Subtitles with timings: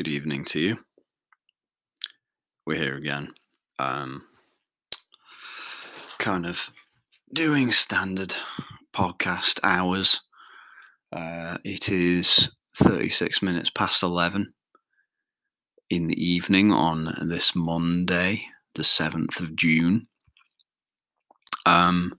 [0.00, 0.78] Good evening to you.
[2.64, 3.34] We're here again.
[3.78, 4.22] Um,
[6.18, 6.70] kind of
[7.34, 8.34] doing standard
[8.94, 10.22] podcast hours.
[11.14, 14.54] Uh, it is 36 minutes past 11
[15.90, 20.06] in the evening on this Monday, the 7th of June.
[21.66, 22.18] Um,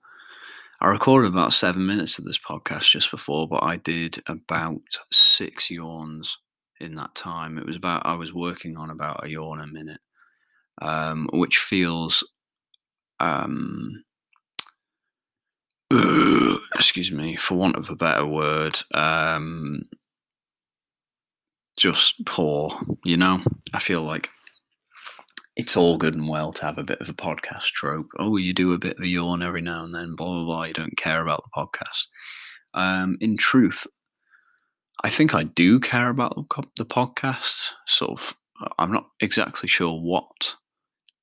[0.79, 5.71] I recorded about seven minutes of this podcast just before, but I did about six
[5.71, 6.37] yawns
[6.81, 7.57] in that time.
[7.57, 10.01] It was about, I was working on about a yawn a minute,
[10.81, 12.23] um, which feels,
[13.19, 14.03] um,
[16.75, 19.83] excuse me, for want of a better word, um,
[21.77, 23.41] just poor, you know?
[23.73, 24.29] I feel like
[25.55, 28.07] it's all good and well to have a bit of a podcast trope.
[28.17, 30.63] Oh, you do a bit of a yawn every now and then, blah, blah, blah.
[30.63, 32.07] You don't care about the podcast.
[32.73, 33.85] Um, in truth,
[35.03, 36.35] I think I do care about
[36.77, 37.71] the podcast.
[37.87, 38.35] Sort of,
[38.77, 40.55] I'm not exactly sure what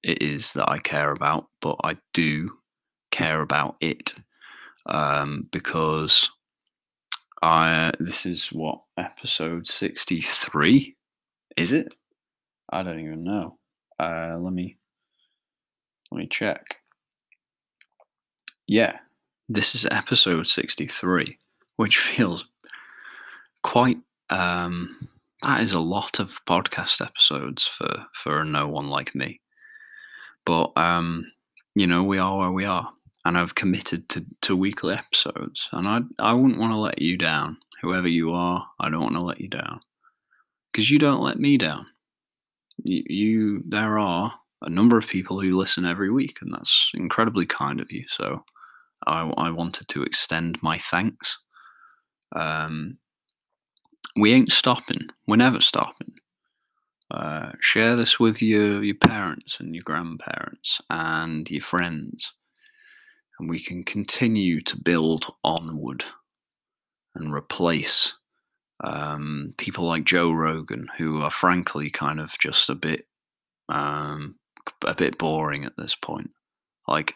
[0.03, 2.59] it is that I care about, but I do
[3.11, 4.15] care about it
[4.87, 6.31] um, because
[7.41, 7.93] I.
[8.01, 10.97] This is what episode sixty three,
[11.57, 11.95] is it?
[12.71, 13.59] I don't even know.
[14.01, 14.77] Uh, let me
[16.11, 16.79] let me check.
[18.67, 18.99] Yeah,
[19.49, 21.39] this is episode sixty three,
[21.77, 22.49] which feels
[23.63, 23.99] quite.
[24.31, 25.09] Um,
[25.43, 29.41] that is a lot of podcast episodes for for no one like me.
[30.45, 31.31] But um,
[31.75, 32.91] you know, we are where we are,
[33.25, 37.17] and I've committed to to weekly episodes, and I I wouldn't want to let you
[37.17, 38.67] down, whoever you are.
[38.81, 39.81] I don't want to let you down
[40.73, 41.87] because you don't let me down.
[42.85, 47.47] You, you there are a number of people who listen every week, and that's incredibly
[47.47, 48.05] kind of you.
[48.09, 48.45] So
[49.07, 51.39] I, I wanted to extend my thanks.
[52.35, 52.99] Um,
[54.21, 55.09] we ain't stopping.
[55.27, 56.15] We're never stopping.
[57.11, 62.35] Uh, share this with your your parents and your grandparents and your friends,
[63.39, 66.05] and we can continue to build onward
[67.15, 68.15] and replace
[68.85, 73.07] um, people like Joe Rogan, who are frankly kind of just a bit
[73.71, 74.37] um,
[74.85, 76.31] a bit boring at this point.
[76.87, 77.15] Like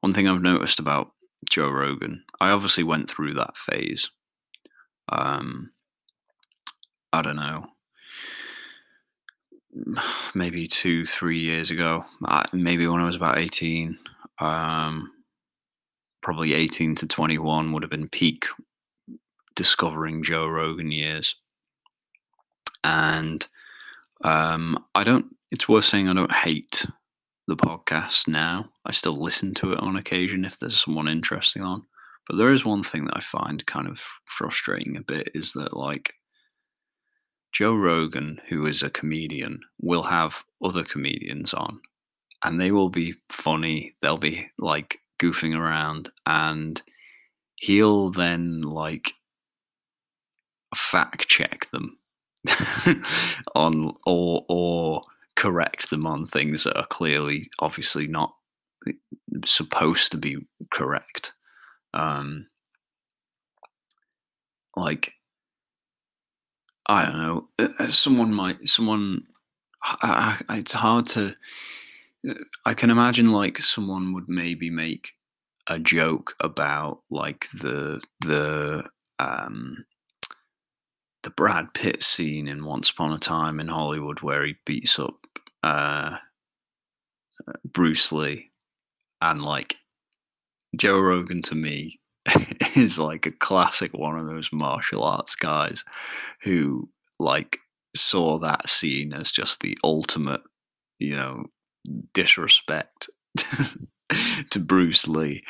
[0.00, 1.12] one thing I've noticed about
[1.48, 4.10] Joe Rogan, I obviously went through that phase.
[5.10, 5.72] Um,
[7.12, 7.66] I don't know,
[10.34, 12.04] maybe two, three years ago,
[12.52, 13.98] maybe when I was about 18,
[14.38, 15.12] um,
[16.22, 18.46] probably 18 to 21 would have been peak
[19.56, 21.36] discovering Joe Rogan years.
[22.82, 23.46] And
[24.22, 26.86] um, I don't, it's worth saying I don't hate
[27.46, 28.70] the podcast now.
[28.86, 31.82] I still listen to it on occasion if there's someone interesting on.
[32.26, 35.76] But there is one thing that I find kind of frustrating a bit is that,
[35.76, 36.14] like,
[37.52, 41.80] Joe Rogan, who is a comedian, will have other comedians on
[42.44, 43.94] and they will be funny.
[44.00, 46.80] They'll be like goofing around and
[47.56, 49.12] he'll then like
[50.74, 51.98] fact check them
[53.54, 55.02] on or or
[55.36, 58.34] correct them on things that are clearly obviously not
[59.44, 60.38] supposed to be
[60.70, 61.32] correct.
[61.92, 62.46] Um
[64.76, 65.14] like
[66.90, 67.48] I don't know.
[67.56, 68.68] Uh, uh, someone might.
[68.68, 69.22] Someone.
[69.82, 71.36] I, I, it's hard to.
[72.28, 72.34] Uh,
[72.66, 75.12] I can imagine like someone would maybe make
[75.68, 78.90] a joke about like the the
[79.20, 79.84] um
[81.22, 85.14] the Brad Pitt scene in Once Upon a Time in Hollywood where he beats up
[85.62, 86.16] uh,
[87.64, 88.50] Bruce Lee,
[89.22, 89.76] and like
[90.76, 91.99] Joe Rogan to me
[92.76, 95.84] is like a classic one of those martial arts guys
[96.42, 96.88] who
[97.18, 97.58] like
[97.96, 100.42] saw that scene as just the ultimate,
[100.98, 101.44] you know,
[102.12, 103.08] disrespect
[104.50, 105.42] to Bruce Lee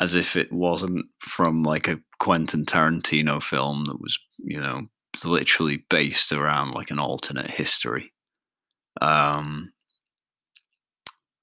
[0.00, 4.82] as if it wasn't from like a Quentin Tarantino film that was, you know,
[5.24, 8.12] literally based around like an alternate history.
[9.00, 9.72] Um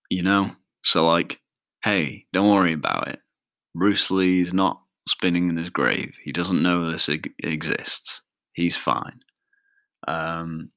[0.10, 0.52] you know,
[0.84, 1.40] so like
[1.84, 3.20] hey, don't worry about it.
[3.78, 6.18] Bruce Lee's not spinning in his grave.
[6.24, 8.22] He doesn't know this exists.
[8.54, 9.20] He's fine.
[10.08, 10.72] Um,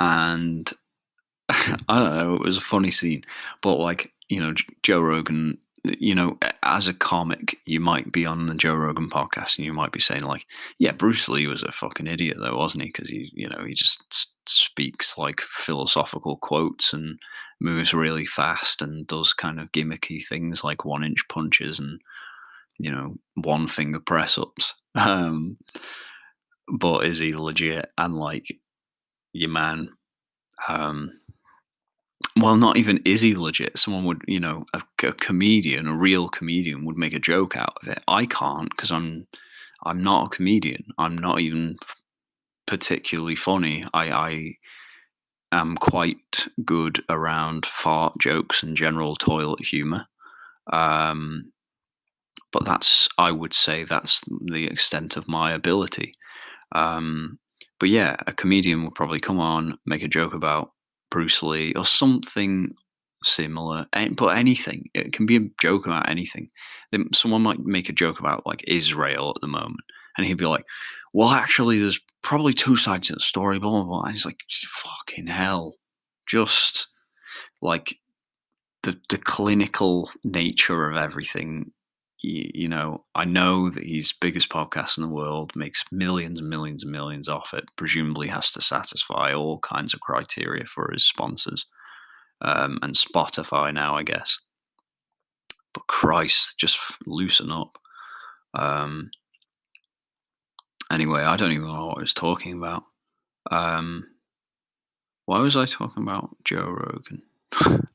[0.00, 0.70] and
[1.48, 2.34] I don't know.
[2.34, 3.22] It was a funny scene,
[3.62, 4.52] but like you know,
[4.82, 5.58] Joe Rogan.
[5.84, 9.72] You know, as a comic, you might be on the Joe Rogan podcast and you
[9.72, 10.46] might be saying like,
[10.78, 12.88] "Yeah, Bruce Lee was a fucking idiot, though, wasn't he?
[12.88, 17.18] Because he, you know, he just speaks like philosophical quotes and
[17.60, 22.00] moves really fast and does kind of gimmicky things like one inch punches and
[22.78, 25.58] you know one finger press ups um,
[26.72, 28.46] but is he legit and like
[29.32, 29.90] your man.
[30.66, 31.20] Um,
[32.36, 33.78] well, not even is he legit?
[33.78, 37.76] Someone would, you know, a, a comedian, a real comedian, would make a joke out
[37.82, 38.02] of it.
[38.06, 39.26] I can't because I'm,
[39.84, 40.84] I'm not a comedian.
[40.98, 41.76] I'm not even
[42.66, 43.84] particularly funny.
[43.94, 44.54] I, I
[45.52, 50.06] am quite good around fart jokes and general toilet humor.
[50.72, 51.52] Um,
[52.52, 56.14] but that's, I would say, that's the extent of my ability.
[56.72, 57.38] Um,
[57.80, 60.72] but yeah, a comedian would probably come on, make a joke about
[61.10, 62.74] Bruce Lee or something
[63.24, 63.86] similar.
[64.12, 66.48] But anything, it can be a joke about anything.
[67.12, 69.80] Someone might make a joke about like Israel at the moment,
[70.16, 70.64] and he'd be like,
[71.12, 74.02] "Well, actually, there's probably two sides to the story." Blah blah blah.
[74.04, 75.76] And he's like, "Fucking hell!"
[76.26, 76.88] Just
[77.62, 77.98] like
[78.82, 81.72] the the clinical nature of everything
[82.20, 86.48] you, you know, I know that he's biggest podcast in the world, makes millions and
[86.48, 87.64] millions and millions off it.
[87.76, 91.66] Presumably, has to satisfy all kinds of criteria for his sponsors
[92.40, 94.38] um, and Spotify now, I guess.
[95.72, 97.78] But Christ, just loosen up.
[98.54, 99.10] Um,
[100.90, 102.84] anyway, I don't even know what I was talking about.
[103.50, 104.06] Um,
[105.26, 107.22] why was I talking about Joe Rogan?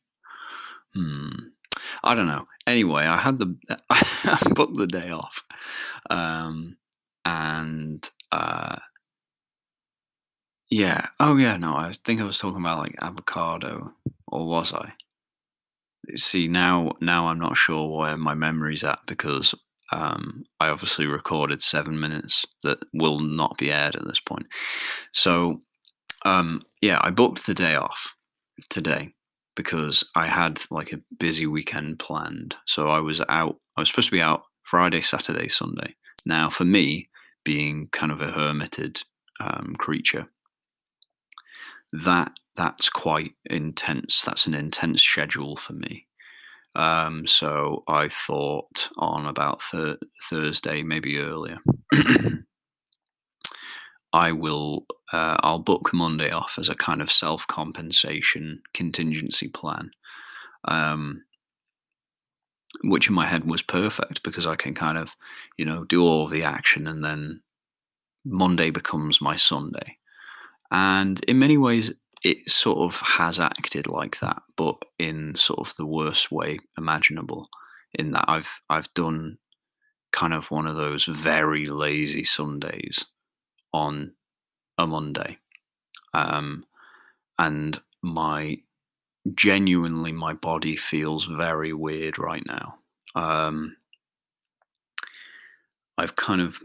[0.94, 1.30] hmm.
[2.04, 2.48] I don't know.
[2.66, 3.56] Anyway, I had the
[3.90, 5.44] I booked the day off,
[6.10, 6.78] um,
[7.26, 8.78] and uh,
[10.70, 11.08] yeah.
[11.20, 11.58] Oh yeah.
[11.58, 13.94] No, I think I was talking about like avocado,
[14.28, 14.94] or was I?
[16.16, 19.56] See now, now I'm not sure where my memory's at because
[19.92, 24.48] um, I obviously recorded seven minutes that will not be aired at this point.
[25.14, 25.62] So
[26.26, 28.16] um, yeah, I booked the day off
[28.70, 29.14] today
[29.56, 32.58] because I had like a busy weekend planned.
[32.66, 35.96] So I was out, I was supposed to be out Friday, Saturday, Sunday.
[36.26, 37.10] Now, for me,
[37.44, 39.04] being kind of a hermited
[39.40, 40.28] um, creature,
[41.92, 44.24] that that's quite intense.
[44.24, 46.08] That's an intense schedule for me.
[46.76, 51.60] Um, so I thought on about th- Thursday, maybe earlier.
[54.14, 59.92] I will uh, I'll book Monday off as a kind of self compensation contingency plan,
[60.66, 61.24] um,
[62.84, 65.16] which in my head was perfect because I can kind of
[65.58, 67.42] you know do all the action and then
[68.24, 69.98] Monday becomes my Sunday,
[70.72, 71.92] and in many ways
[72.24, 77.48] it sort of has acted like that, but in sort of the worst way imaginable.
[77.96, 79.38] In that I've I've done
[80.12, 83.06] kind of one of those very lazy Sundays
[83.74, 84.14] on
[84.78, 85.38] a Monday.
[86.14, 86.66] Um,
[87.38, 88.60] and my
[89.34, 92.76] genuinely, my body feels very weird right now.
[93.16, 93.78] Um,
[95.98, 96.60] I've kind of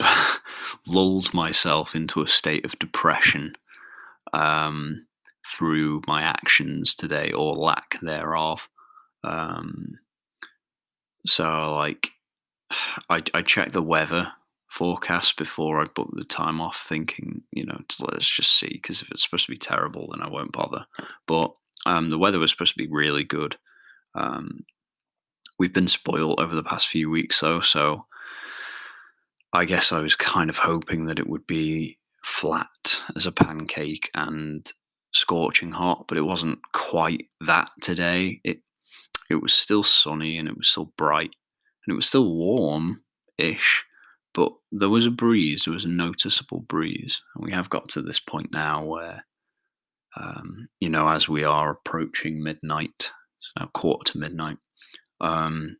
[0.88, 3.54] lulled myself into a state of depression
[4.32, 5.06] um,
[5.46, 8.68] through my actions today or lack thereof.
[9.22, 9.98] Um,
[11.26, 12.10] so, like,
[13.10, 14.32] I, I check the weather
[14.70, 19.10] forecast before I book the time off, thinking, you know, let's just see, because if
[19.10, 20.86] it's supposed to be terrible, then I won't bother.
[21.26, 21.52] But
[21.86, 23.56] um, the weather was supposed to be really good.
[24.14, 24.60] Um,
[25.58, 28.06] we've been spoiled over the past few weeks, though, so
[29.52, 34.08] I guess I was kind of hoping that it would be flat as a pancake
[34.14, 34.70] and
[35.12, 38.40] scorching hot, but it wasn't quite that today.
[38.44, 38.60] It
[39.28, 41.34] it was still sunny and it was still bright
[41.86, 43.02] and it was still warm
[43.38, 43.84] ish
[44.32, 47.20] but there was a breeze, there was a noticeable breeze.
[47.34, 49.26] And we have got to this point now where,
[50.16, 53.12] um, you know, as we are approaching midnight,
[53.58, 54.58] now quarter to midnight,
[55.20, 55.76] um,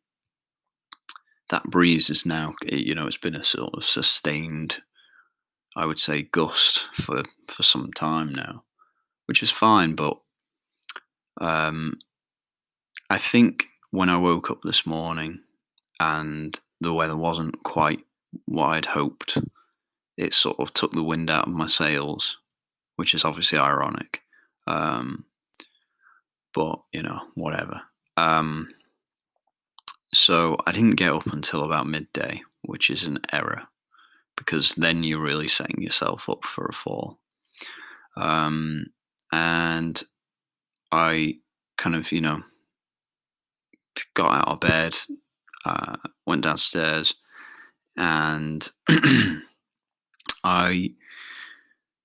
[1.51, 4.81] that breeze is now, you know, it's been a sort of sustained,
[5.77, 8.65] I would say, gust for, for some time now,
[9.27, 9.95] which is fine.
[9.95, 10.19] But
[11.41, 11.99] um,
[13.09, 15.41] I think when I woke up this morning
[15.99, 18.01] and the weather wasn't quite
[18.47, 19.39] what I'd hoped.
[20.17, 22.39] It sort of took the wind out of my sails,
[22.97, 24.23] which is obviously ironic.
[24.67, 25.25] Um,
[26.53, 27.81] but, you know, whatever.
[28.17, 28.69] Um,
[30.13, 33.69] so I didn't get up until about midday, which is an error
[34.37, 37.19] because then you're really setting yourself up for a fall.
[38.17, 38.87] Um,
[39.33, 40.03] and
[40.91, 41.37] I
[41.77, 42.43] kind of, you know,
[44.15, 44.97] got out of bed,
[45.65, 45.97] uh,
[46.27, 47.15] went downstairs,
[48.01, 48.69] and
[50.43, 50.95] I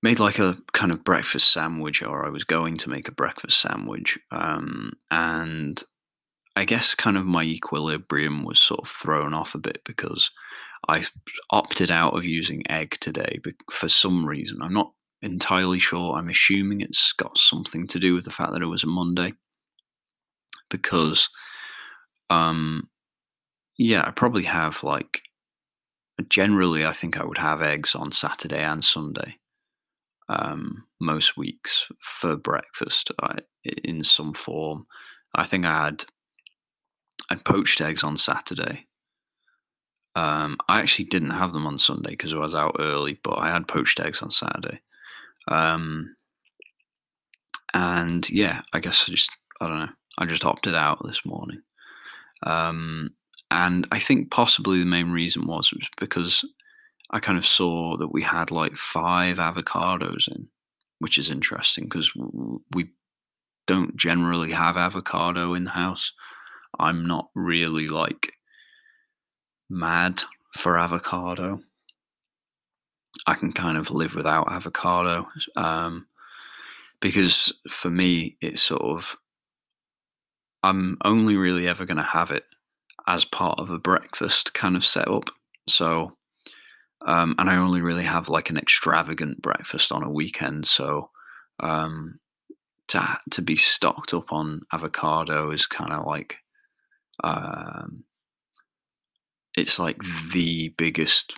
[0.02, 3.60] made like a kind of breakfast sandwich, or I was going to make a breakfast
[3.60, 5.82] sandwich, um, and
[6.54, 10.30] I guess kind of my equilibrium was sort of thrown off a bit because
[10.86, 11.04] I
[11.50, 14.60] opted out of using egg today for some reason.
[14.60, 16.14] I'm not entirely sure.
[16.14, 19.32] I'm assuming it's got something to do with the fact that it was a Monday.
[20.68, 21.28] Because,
[22.28, 22.88] um,
[23.78, 25.22] yeah, I probably have like,
[26.28, 29.38] generally, I think I would have eggs on Saturday and Sunday
[30.28, 34.86] um, most weeks for breakfast I, in some form.
[35.34, 36.04] I think I had
[37.30, 38.86] I'd poached eggs on Saturday.
[40.14, 43.50] Um, I actually didn't have them on Sunday because I was out early, but I
[43.50, 44.80] had poached eggs on Saturday.
[45.48, 46.16] Um,
[47.74, 49.30] and yeah, I guess I just
[49.60, 49.92] I don't know.
[50.18, 51.60] I just opted out this morning.
[52.42, 53.10] Um,
[53.50, 56.44] and I think possibly the main reason was, was because
[57.10, 60.48] I kind of saw that we had like five avocados in,
[60.98, 62.12] which is interesting because
[62.74, 62.88] we
[63.66, 66.12] don't generally have avocado in the house.
[66.78, 68.32] I'm not really like
[69.70, 70.22] mad
[70.54, 71.60] for avocado.
[73.28, 75.26] I can kind of live without avocado
[75.56, 76.06] um,
[77.00, 79.16] because for me, it's sort of,
[80.62, 82.44] I'm only really ever going to have it
[83.06, 85.30] as part of a breakfast kind of setup.
[85.68, 86.12] So,
[87.06, 90.66] um, and I only really have like an extravagant breakfast on a weekend.
[90.66, 91.10] So,
[91.60, 92.18] um,
[92.88, 96.38] to to be stocked up on avocado is kind of like,
[97.22, 98.04] um,
[99.56, 99.98] it's like
[100.32, 101.36] the biggest.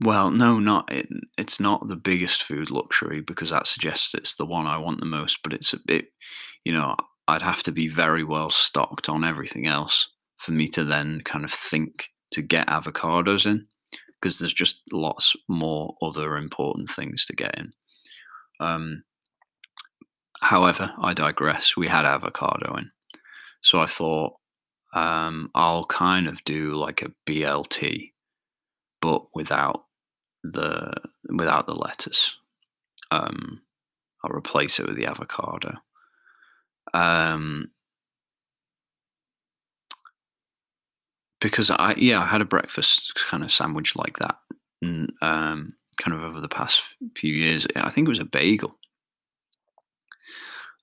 [0.00, 1.08] Well, no, not it,
[1.38, 5.06] it's not the biggest food luxury because that suggests it's the one I want the
[5.06, 5.42] most.
[5.42, 6.08] But it's a bit,
[6.64, 6.96] you know,
[7.28, 11.44] I'd have to be very well stocked on everything else for me to then kind
[11.44, 13.66] of think to get avocados in
[14.20, 17.72] because there's just lots more other important things to get in.
[18.60, 19.04] Um,
[20.40, 21.76] however, I digress.
[21.76, 22.90] We had avocado in.
[23.60, 24.34] So I thought
[24.94, 28.12] um, I'll kind of do like a BLT,
[29.00, 29.84] but without
[30.42, 30.92] the
[31.28, 32.36] without the lettuce.
[33.10, 33.62] Um,
[34.24, 35.74] I'll replace it with the avocado.
[36.94, 37.70] Um,
[41.46, 44.36] because I yeah I had a breakfast kind of sandwich like that,
[44.82, 47.68] and, um, kind of over the past few years.
[47.76, 48.76] I think it was a bagel.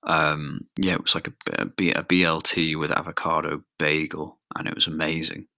[0.04, 4.86] Um, yeah, it was like a, a, a BLT with avocado bagel, and it was
[4.86, 5.48] amazing.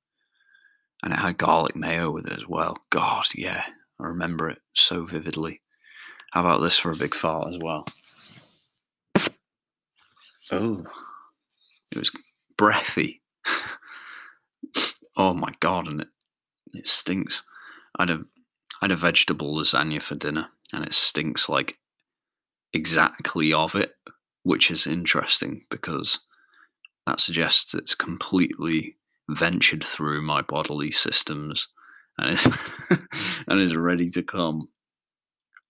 [1.04, 2.76] And it had garlic mayo with it as well.
[2.90, 3.64] God, yeah,
[4.00, 5.60] I remember it so vividly.
[6.32, 7.86] How about this for a big fart as well?
[10.50, 10.84] Oh,
[11.92, 12.10] it was
[12.56, 13.22] breathy.
[15.16, 16.08] Oh my god, and it
[16.74, 17.42] it stinks.
[17.98, 18.24] I had a
[18.82, 21.78] I had a vegetable lasagna for dinner, and it stinks like
[22.72, 23.94] exactly of it,
[24.42, 26.20] which is interesting because
[27.06, 28.96] that suggests it's completely
[29.28, 31.68] ventured through my bodily systems
[32.18, 32.46] and is
[33.48, 34.68] and is ready to come.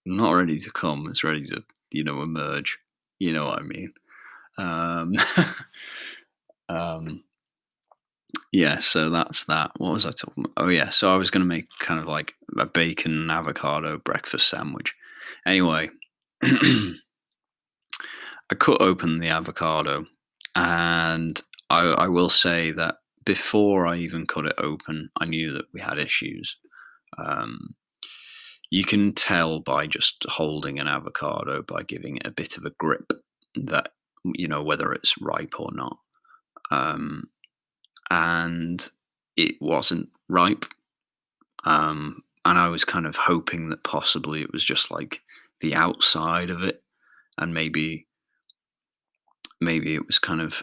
[0.05, 1.07] Not ready to come.
[1.09, 2.79] It's ready to you know emerge.
[3.19, 3.93] You know what I mean.
[4.59, 5.15] Um,
[6.69, 7.25] um,
[8.53, 9.73] yeah, so that's that.
[9.77, 10.53] What was I talking about?
[10.57, 10.91] Oh, yeah.
[10.91, 14.95] So I was going to make kind of like a bacon and avocado breakfast sandwich.
[15.45, 15.91] Anyway,
[16.43, 16.95] I
[18.59, 20.07] cut open the avocado,
[20.55, 25.67] and I, I, will say that before I even cut it open, I knew that
[25.73, 26.57] we had issues.
[27.19, 27.75] Um,
[28.71, 32.71] you can tell by just holding an avocado by giving it a bit of a
[32.71, 33.13] grip
[33.55, 33.91] that
[34.35, 35.99] you know whether it's ripe or not.
[36.71, 37.31] Um,
[38.11, 38.89] and
[39.37, 40.65] it wasn't ripe.
[41.65, 45.21] Um, and I was kind of hoping that possibly it was just like
[45.61, 46.81] the outside of it,
[47.39, 48.07] and maybe
[49.61, 50.63] maybe it was kind of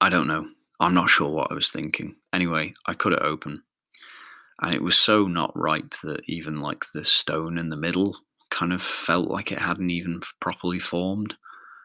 [0.00, 0.46] I don't know.
[0.80, 2.16] I'm not sure what I was thinking.
[2.32, 3.62] Anyway, I cut it open,
[4.60, 8.16] and it was so not ripe that even like the stone in the middle
[8.50, 11.36] kind of felt like it hadn't even properly formed.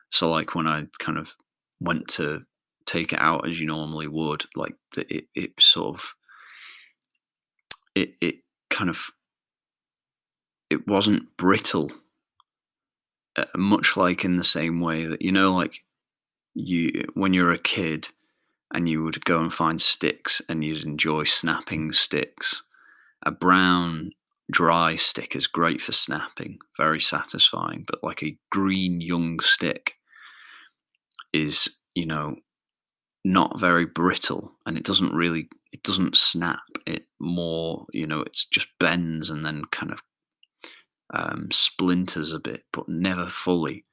[0.09, 1.35] So like when I kind of
[1.79, 2.43] went to
[2.91, 6.13] take it out as you normally would, like it, it sort of
[7.95, 8.35] it it
[8.69, 9.11] kind of
[10.69, 11.91] it wasn't brittle,
[13.35, 15.83] uh, much like in the same way that you know, like
[16.53, 18.09] you when you're a kid
[18.73, 22.61] and you would go and find sticks and you'd enjoy snapping sticks.
[23.23, 24.11] A brown
[24.51, 29.95] dry stick is great for snapping, very satisfying, but like a green young stick
[31.33, 32.35] is, you know,
[33.23, 36.59] not very brittle and it doesn't really it doesn't snap.
[36.85, 40.01] It more you know it's just bends and then kind of
[41.13, 43.85] um, splinters a bit but never fully.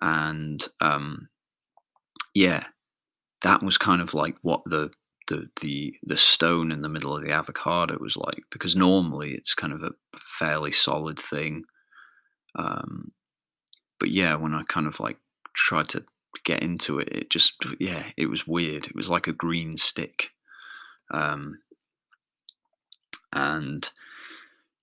[0.00, 1.28] And um,
[2.34, 2.64] yeah
[3.42, 4.90] that was kind of like what the
[5.28, 9.54] the the the stone in the middle of the avocado was like because normally it's
[9.54, 11.64] kind of a fairly solid thing.
[12.56, 13.12] Um,
[14.00, 15.18] but yeah, when I kind of like
[15.54, 16.04] tried to
[16.44, 18.86] get into it, it just yeah, it was weird.
[18.86, 20.30] It was like a green stick,
[21.10, 21.58] um,
[23.32, 23.90] and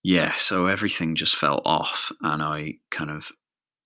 [0.03, 3.31] yeah, so everything just fell off, and I kind of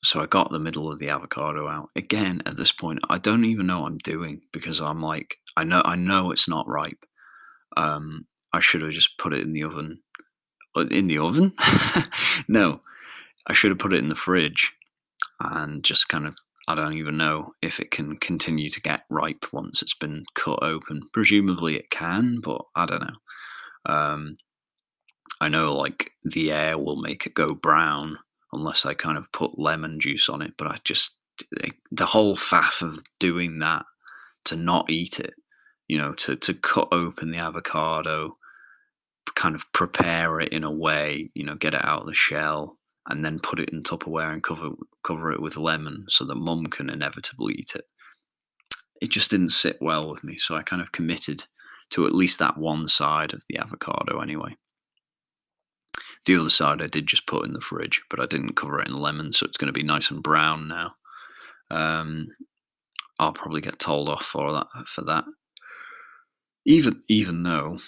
[0.03, 2.41] so I got the middle of the avocado out again.
[2.45, 5.81] At this point, I don't even know what I'm doing because I'm like I know
[5.83, 7.05] I know it's not ripe.
[7.77, 10.01] Um, I should have just put it in the oven.
[10.75, 11.53] Uh, in the oven?
[12.47, 12.81] no,
[13.47, 14.73] I should have put it in the fridge
[15.39, 16.35] and just kind of
[16.69, 20.59] I don't even know if it can continue to get ripe once it's been cut
[20.61, 21.01] open.
[21.11, 23.91] Presumably it can, but I don't know.
[23.91, 24.37] Um,
[25.41, 28.19] I know like the air will make it go brown
[28.53, 31.17] unless I kind of put lemon juice on it, but I just
[31.89, 33.85] the whole faff of doing that
[34.45, 35.33] to not eat it,
[35.87, 38.33] you know, to to cut open the avocado,
[39.35, 42.77] kind of prepare it in a way, you know, get it out of the shell,
[43.07, 44.69] and then put it in Tupperware and cover
[45.03, 47.85] cover it with lemon so that mum can inevitably eat it.
[49.01, 51.45] It just didn't sit well with me, so I kind of committed
[51.91, 54.55] to at least that one side of the avocado anyway.
[56.25, 58.87] The other side I did just put in the fridge, but I didn't cover it
[58.87, 60.95] in lemon, so it's going to be nice and brown now.
[61.71, 62.27] Um,
[63.17, 65.25] I'll probably get told off for that for that.
[66.65, 67.79] Even even though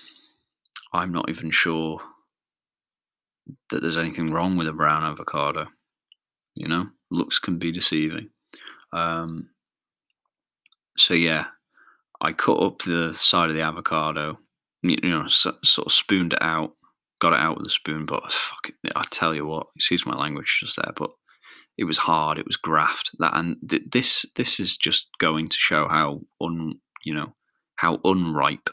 [0.94, 2.02] I'm not even sure
[3.70, 5.68] that there's anything wrong with a brown avocado.
[6.56, 8.30] You know, looks can be deceiving.
[8.94, 9.50] Um,
[10.98, 11.48] so yeah,
[12.20, 14.40] I cut up the side of the avocado,
[14.84, 16.74] you know, so, sort of spooned it out,
[17.20, 18.06] got it out with a spoon.
[18.06, 21.12] But fuck it, I tell you what, excuse my language just there, but
[21.78, 22.38] it was hard.
[22.38, 23.12] It was graft.
[23.20, 27.34] That and th- this this is just going to show how un you know
[27.78, 28.70] how unripe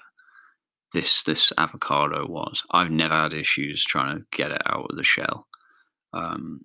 [0.92, 2.62] this this avocado was.
[2.70, 5.46] I've never had issues trying to get it out of the shell.
[6.12, 6.64] Um,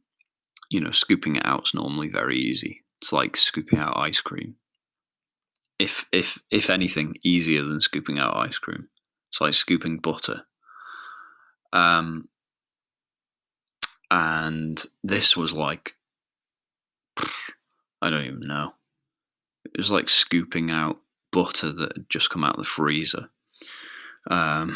[0.69, 2.83] you know, scooping it out is normally very easy.
[3.01, 4.55] It's like scooping out ice cream.
[5.77, 8.87] If if if anything, easier than scooping out ice cream.
[9.29, 10.43] It's like scooping butter.
[11.73, 12.29] Um,
[14.11, 15.95] and this was like,
[17.17, 18.75] I don't even know.
[19.65, 20.99] It was like scooping out
[21.31, 23.29] butter that had just come out of the freezer.
[24.29, 24.75] Um,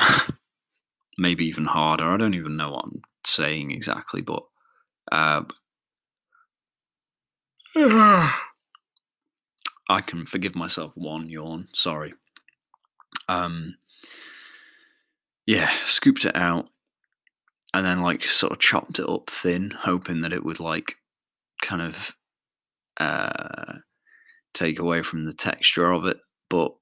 [1.18, 2.06] maybe even harder.
[2.06, 4.44] I don't even know what I'm saying exactly, but
[5.12, 5.44] uh,
[9.90, 11.68] I can forgive myself one yawn.
[11.74, 12.14] Sorry.
[13.30, 13.76] Um,
[15.46, 16.70] yeah, scooped it out
[17.74, 20.96] and then like sort of chopped it up thin, hoping that it would like
[21.62, 22.16] kind of
[23.00, 23.76] uh,
[24.54, 26.18] take away from the texture of it.
[26.50, 26.74] But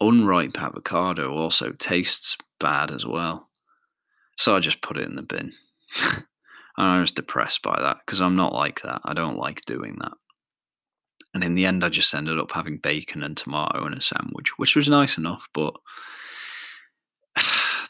[0.00, 3.48] unripe avocado also tastes bad as well.
[4.36, 5.52] So I just put it in the bin.
[6.12, 6.24] and
[6.76, 9.00] I was depressed by that because I'm not like that.
[9.04, 10.12] I don't like doing that.
[11.34, 14.56] And in the end, I just ended up having bacon and tomato in a sandwich,
[14.56, 15.74] which was nice enough, but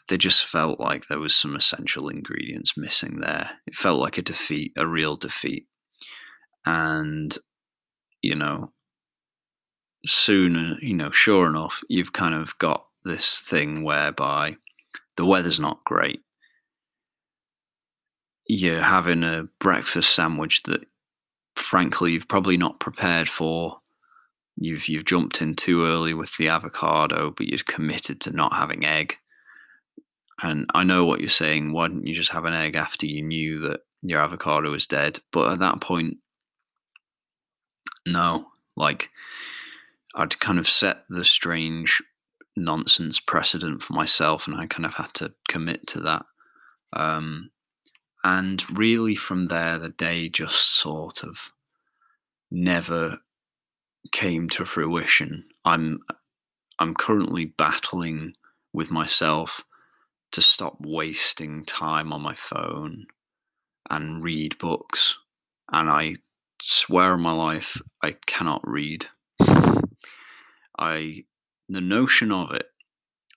[0.09, 3.49] they just felt like there was some essential ingredients missing there.
[3.65, 5.67] It felt like a defeat, a real defeat.
[6.65, 7.35] And,
[8.21, 8.73] you know,
[10.05, 14.57] soon, you know, sure enough, you've kind of got this thing whereby
[15.15, 16.21] the weather's not great.
[18.47, 20.81] You're having a breakfast sandwich that,
[21.55, 23.79] frankly, you've probably not prepared for.
[24.57, 28.85] You've you've jumped in too early with the avocado, but you're committed to not having
[28.85, 29.17] egg.
[30.43, 31.71] And I know what you're saying.
[31.71, 35.19] Why didn't you just have an egg after you knew that your avocado was dead?
[35.31, 36.17] But at that point,
[38.05, 38.47] no.
[38.75, 39.09] Like,
[40.15, 42.01] I'd kind of set the strange
[42.55, 46.25] nonsense precedent for myself, and I kind of had to commit to that.
[46.93, 47.51] Um,
[48.23, 51.51] and really, from there, the day just sort of
[52.51, 53.19] never
[54.11, 55.45] came to fruition.
[55.65, 55.99] I'm
[56.79, 58.33] I'm currently battling
[58.73, 59.63] with myself
[60.31, 63.05] to stop wasting time on my phone
[63.89, 65.17] and read books.
[65.71, 66.15] And I
[66.61, 69.07] swear on my life, I cannot read.
[70.81, 71.25] I
[71.69, 72.65] the notion of it,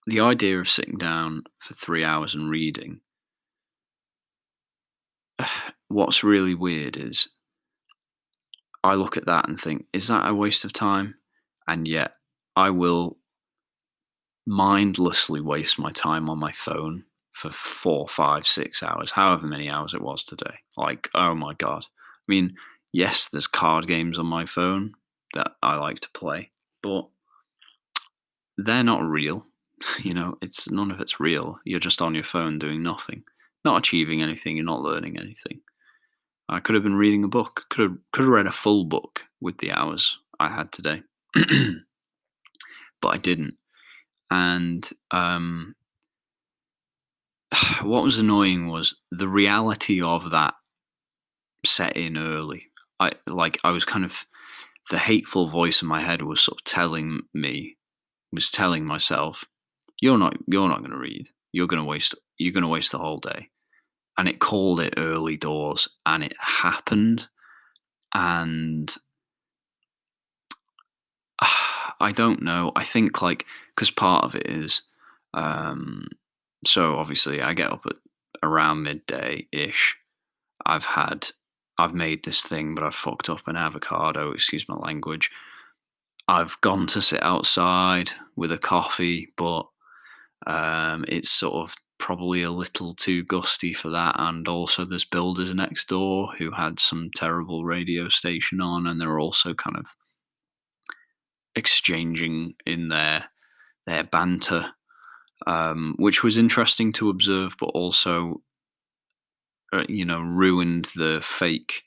[0.06, 3.00] the idea of sitting down for three hours and reading.
[5.88, 7.28] What's really weird is
[8.82, 11.16] I look at that and think, is that a waste of time?
[11.68, 12.14] And yet
[12.56, 13.18] I will
[14.46, 19.94] mindlessly waste my time on my phone for four, five, six hours, however many hours
[19.94, 20.56] it was today.
[20.76, 21.86] Like, oh my God.
[21.86, 22.54] I mean,
[22.92, 24.92] yes, there's card games on my phone
[25.34, 26.50] that I like to play,
[26.82, 27.08] but
[28.56, 29.46] they're not real.
[30.02, 31.58] You know, it's none of it's real.
[31.64, 33.24] You're just on your phone doing nothing,
[33.64, 34.56] not achieving anything.
[34.56, 35.60] You're not learning anything.
[36.48, 37.66] I could have been reading a book.
[37.68, 41.02] Could have could have read a full book with the hours I had today,
[41.34, 43.56] but I didn't.
[44.30, 45.74] And um,
[47.82, 50.54] what was annoying was the reality of that
[51.66, 52.68] set in early.
[53.00, 54.24] I like I was kind of
[54.90, 57.76] the hateful voice in my head was sort of telling me
[58.34, 59.44] was telling myself,
[60.00, 61.28] "You're not you're not going to read.
[61.52, 63.50] You're going to waste you're going to waste the whole day."
[64.16, 67.28] And it called it early doors, and it happened.
[68.14, 68.94] And
[72.00, 72.72] I don't know.
[72.76, 74.82] I think like because part of it is
[75.32, 76.06] um,
[76.66, 77.96] so obviously I get up at
[78.42, 79.96] around midday ish.
[80.66, 81.28] I've had
[81.78, 85.30] I've made this thing, but I've fucked up an avocado, excuse my language.
[86.26, 89.64] I've gone to sit outside with a coffee, but
[90.46, 94.16] um, it's sort of probably a little too gusty for that.
[94.18, 99.18] And also, there's builders next door who had some terrible radio station on, and they're
[99.18, 99.94] also kind of
[101.54, 103.26] exchanging in their
[103.86, 104.70] their banter,
[105.46, 108.40] um, which was interesting to observe, but also,
[109.74, 111.82] uh, you know, ruined the fake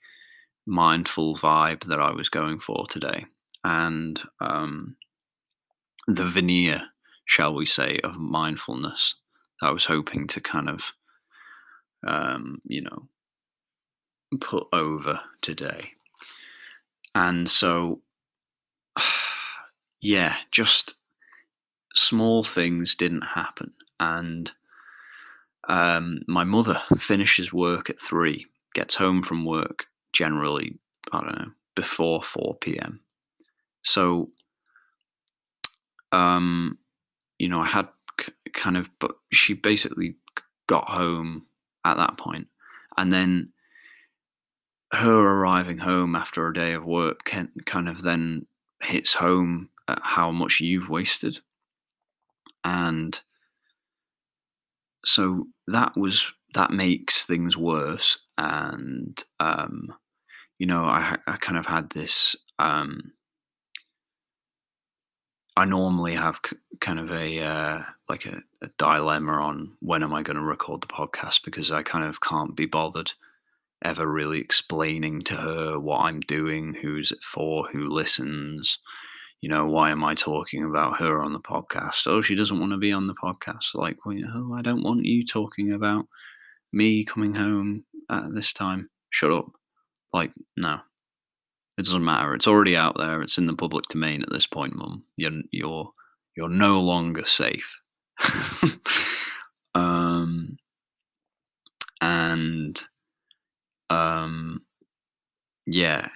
[0.67, 3.25] mindful vibe that I was going for today,
[3.67, 4.95] and um,
[6.07, 6.83] the veneer,
[7.25, 9.15] shall we say, of mindfulness
[9.59, 10.93] that I was hoping to kind of,
[12.07, 13.09] um, you know,
[14.39, 15.91] put over today.
[17.13, 17.99] And so,
[20.01, 20.95] yeah, just
[21.93, 23.73] small things didn't happen.
[23.99, 24.49] And
[25.67, 30.79] um, my mother finishes work at three, gets home from work generally,
[31.11, 33.01] I don't know, before 4 p.m.
[33.87, 34.31] So,
[36.11, 36.77] um,
[37.39, 37.87] you know, I had
[38.53, 40.15] kind of, but she basically
[40.67, 41.45] got home
[41.85, 42.47] at that point,
[42.97, 43.53] and then
[44.91, 48.45] her arriving home after a day of work can, kind of then
[48.83, 51.39] hits home at how much you've wasted,
[52.65, 53.21] and
[55.05, 59.93] so that was that makes things worse, and um,
[60.59, 63.13] you know, I, I kind of had this um,
[65.57, 70.13] I normally have c- kind of a uh, like a, a, dilemma on when am
[70.13, 73.13] I going to record the podcast because I kind of can't be bothered
[73.83, 78.77] ever really explaining to her what I'm doing, who's it for, who listens.
[79.41, 82.05] You know, why am I talking about her on the podcast?
[82.05, 83.73] Oh, she doesn't want to be on the podcast.
[83.73, 86.05] Like, well, oh, I don't want you talking about
[86.71, 88.91] me coming home at this time.
[89.09, 89.47] Shut up.
[90.13, 90.81] Like, no,
[91.77, 92.33] it doesn't matter.
[92.33, 93.21] It's already out there.
[93.21, 95.03] It's in the public domain at this point, Mum.
[95.15, 95.91] You're you're
[96.35, 97.81] you're no longer safe.
[99.75, 100.57] um,
[102.01, 102.81] and
[103.89, 104.61] um,
[105.65, 106.09] yeah.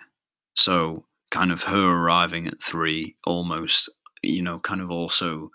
[0.55, 3.89] So kind of her arriving at three almost,
[4.23, 5.51] you know, kind of also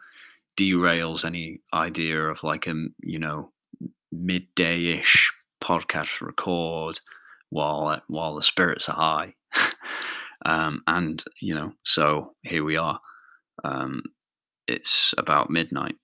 [0.56, 3.50] derails any idea of like a you know
[4.10, 7.00] midday ish podcast record
[7.50, 9.34] while while the spirits are high.
[10.46, 13.00] um, and you know, so here we are.
[13.64, 14.02] Um,
[14.66, 15.96] it's about midnight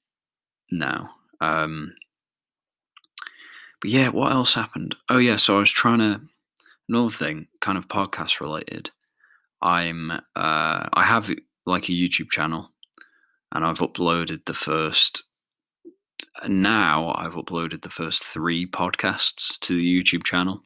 [0.70, 1.10] now.
[1.40, 1.94] Um,
[3.80, 4.94] but yeah, what else happened?
[5.10, 6.20] Oh yeah, so I was trying to
[6.88, 8.90] another thing, kind of podcast related.
[9.60, 11.30] I'm uh, I have
[11.66, 12.70] like a YouTube channel,
[13.52, 15.24] and I've uploaded the first.
[16.46, 20.62] Now I've uploaded the first three podcasts to the YouTube channel.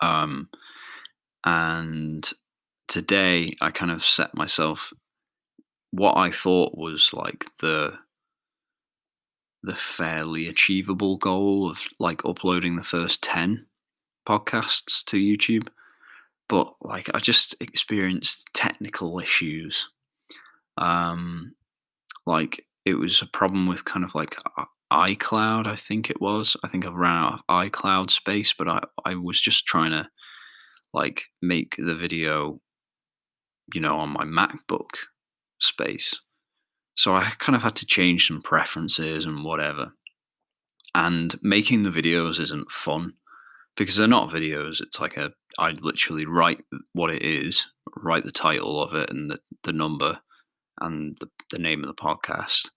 [0.00, 0.48] Um,
[1.44, 2.28] and
[2.88, 4.92] today I kind of set myself
[5.92, 7.94] what I thought was like the
[9.62, 13.66] the fairly achievable goal of like uploading the first 10
[14.26, 15.68] podcasts to YouTube.
[16.48, 19.88] But like I just experienced technical issues.
[20.78, 21.54] Um
[22.26, 24.36] like it was a problem with kind of like
[24.92, 26.56] iCloud I think it was.
[26.64, 30.08] I think I've ran out of iCloud space but I I was just trying to
[30.92, 32.60] like make the video,
[33.74, 34.90] you know, on my MacBook
[35.60, 36.20] space.
[36.96, 39.92] So I kind of had to change some preferences and whatever.
[40.94, 43.14] And making the videos isn't fun
[43.76, 44.80] because they're not videos.
[44.80, 49.30] It's like a, I literally write what it is, write the title of it and
[49.30, 50.20] the, the number
[50.80, 52.70] and the, the name of the podcast,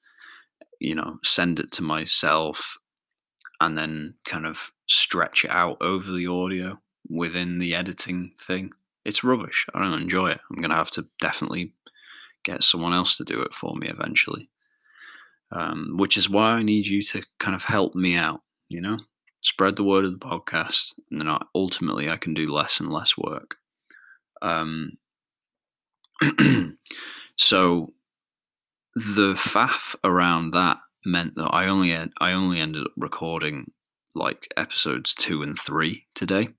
[0.80, 2.78] you know, send it to myself
[3.60, 8.72] and then kind of stretch it out over the audio within the editing thing.
[9.06, 9.66] It's rubbish.
[9.74, 10.42] I don't enjoy it.
[10.50, 11.74] I'm going to have to definitely
[12.44, 14.50] get someone else to do it for me eventually.
[15.52, 18.98] Um, which is why I need you to kind of help me out, you know?
[19.44, 22.92] spread the word of the podcast, and then I, ultimately I can do less and
[22.92, 23.58] less work.
[24.42, 24.94] Um,
[27.38, 27.94] so
[28.96, 33.72] the faff around that meant that I only I only ended up recording
[34.16, 36.50] like episodes two and three today.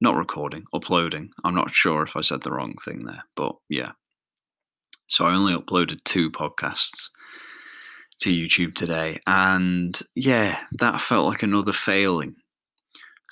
[0.00, 1.30] Not recording, uploading.
[1.44, 3.92] I'm not sure if I said the wrong thing there, but yeah.
[5.08, 7.08] So I only uploaded two podcasts
[8.20, 12.36] to YouTube today, and yeah, that felt like another failing.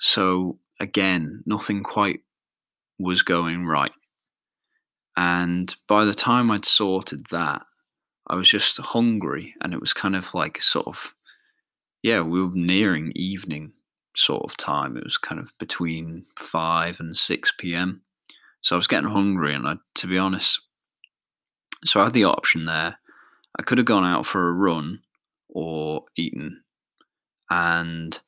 [0.01, 2.19] So again, nothing quite
[2.99, 3.91] was going right.
[5.15, 7.63] And by the time I'd sorted that,
[8.27, 11.15] I was just hungry, and it was kind of like sort of,
[12.03, 13.71] yeah, we were nearing evening
[14.17, 14.97] sort of time.
[14.97, 18.01] It was kind of between 5 and 6 p.m.
[18.61, 20.59] So I was getting hungry, and I, to be honest,
[21.85, 22.97] so I had the option there.
[23.57, 25.01] I could have gone out for a run
[25.49, 26.63] or eaten.
[27.49, 28.19] And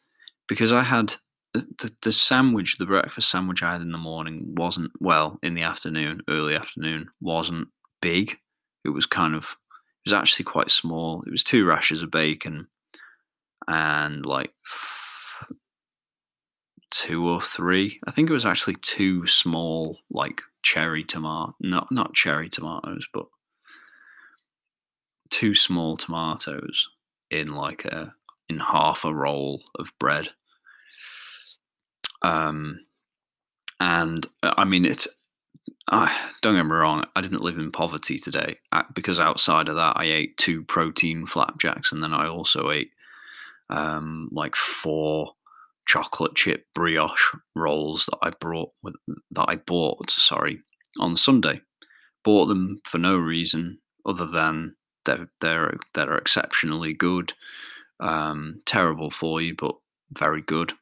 [0.47, 1.15] because I had
[1.54, 5.63] the, the sandwich, the breakfast sandwich I had in the morning wasn't, well, in the
[5.63, 7.67] afternoon, early afternoon, wasn't
[8.02, 8.38] big.
[8.86, 9.58] It was kind of,
[10.06, 11.23] it was actually quite small.
[11.28, 12.67] It was two rashers of bacon
[13.67, 14.52] and like
[16.91, 17.99] two or three.
[18.08, 23.25] I think it was actually two small, like cherry tomato, not not cherry tomatoes, but
[25.30, 26.89] two small tomatoes
[27.30, 28.13] in like a
[28.47, 30.30] in half a roll of bread.
[32.21, 32.86] Um,
[33.80, 35.08] and uh, I mean it's.
[36.41, 37.06] Don't get me wrong.
[37.15, 38.58] I didn't live in poverty today
[38.93, 42.91] because outside of that, I ate two protein flapjacks, and then I also ate
[43.71, 45.34] um, like four
[45.89, 48.93] chocolate chip brioche rolls that I brought with,
[49.32, 50.12] that I bought.
[50.12, 50.62] Sorry,
[50.99, 51.62] on Sunday.
[52.23, 54.75] Bought them for no reason other than
[55.06, 57.34] they're they're they're exceptionally good.
[57.99, 59.75] Um, terrible for you, but
[60.12, 60.73] very good.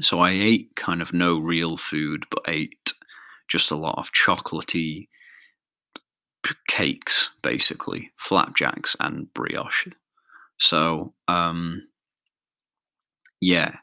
[0.00, 2.92] So I ate kind of no real food, but ate
[3.48, 5.08] just a lot of chocolatey
[6.66, 9.88] cakes, basically flapjacks and brioche.
[10.58, 11.82] So um,
[13.40, 13.76] yeah,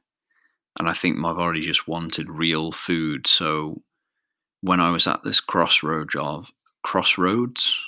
[0.79, 3.27] and I think my body just wanted real food.
[3.27, 3.81] So
[4.61, 6.51] when I was at this crossroads of
[6.83, 7.79] crossroads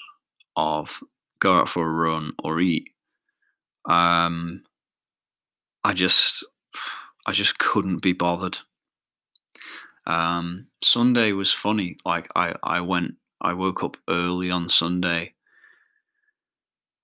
[0.55, 1.01] of
[1.39, 2.89] go out for a run or eat,
[3.85, 4.63] um,
[5.83, 6.45] I just
[7.25, 8.59] I just couldn't be bothered.
[10.07, 11.97] Um, Sunday was funny.
[12.05, 15.33] Like I I went I woke up early on Sunday.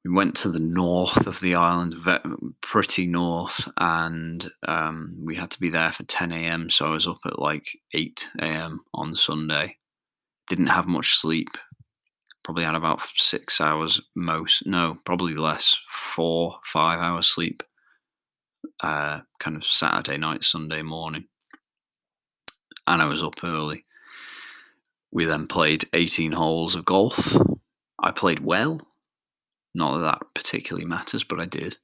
[0.06, 1.96] We went to the north of the island,
[2.62, 6.70] pretty north, and um, we had to be there for 10 a.m.
[6.70, 8.82] So I was up at like 8 a.m.
[8.94, 9.78] on Sunday.
[10.48, 11.50] Didn't have much sleep
[12.46, 17.64] probably had about six hours most no probably less four five hours sleep
[18.82, 21.26] uh, kind of saturday night sunday morning
[22.86, 23.84] and i was up early
[25.12, 27.36] we then played 18 holes of golf
[28.00, 28.80] i played well
[29.76, 31.78] not that that particularly matters but i did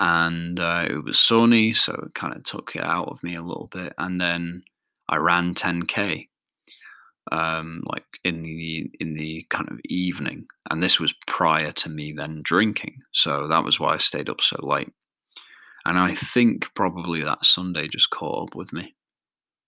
[0.00, 3.42] and uh, it was sunny so it kind of took it out of me a
[3.42, 4.62] little bit and then
[5.08, 6.28] i ran 10k
[7.30, 12.12] um, like in the in the kind of evening, and this was prior to me
[12.12, 14.92] then drinking, so that was why I stayed up so late.
[15.84, 18.94] And I think probably that Sunday just caught up with me.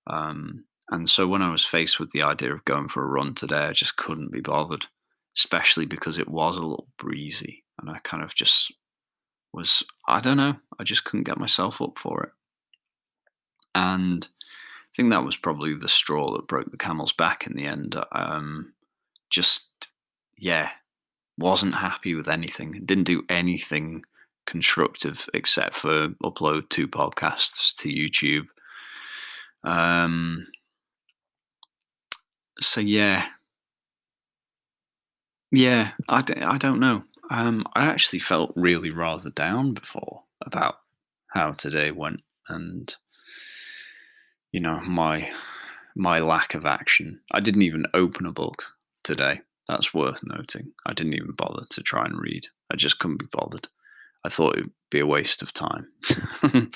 [0.07, 3.35] Um, and so when I was faced with the idea of going for a run
[3.35, 4.87] today, I just couldn't be bothered,
[5.37, 8.73] especially because it was a little breezy, and I kind of just
[9.53, 12.33] was I don't know, I just couldn't get myself up for it.
[13.75, 17.66] And I think that was probably the straw that broke the camel's back in the
[17.66, 17.97] end.
[18.12, 18.75] Um,
[19.31, 19.88] just,
[20.38, 20.70] yeah,
[21.37, 22.83] wasn't happy with anything.
[22.85, 24.05] Didn't do anything
[24.47, 28.47] constructive except for upload two podcasts to YouTube.
[29.68, 30.47] Um,
[32.61, 33.27] so yeah,
[35.55, 37.05] yeah, I d- I don't know.
[37.31, 40.77] Um, I actually felt really rather down before about
[41.33, 42.95] how today went, and
[44.53, 45.29] you know my
[45.97, 47.21] my lack of action.
[47.33, 49.40] I didn't even open a book today.
[49.69, 50.73] That's worth noting.
[50.85, 52.47] I didn't even bother to try and read.
[52.71, 53.69] I just couldn't be bothered.
[54.25, 55.88] I thought it'd be a waste of time.